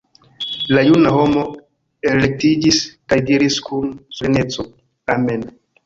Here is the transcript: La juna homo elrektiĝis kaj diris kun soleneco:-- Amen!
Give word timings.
La 0.77 0.83
juna 0.87 1.11
homo 1.17 1.43
elrektiĝis 2.13 2.81
kaj 3.13 3.23
diris 3.31 3.61
kun 3.71 3.97
soleneco:-- 4.21 4.71
Amen! 5.21 5.51